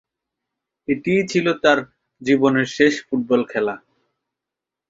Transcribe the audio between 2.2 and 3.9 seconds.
জীবনের শেষ ফুটবল খেলা।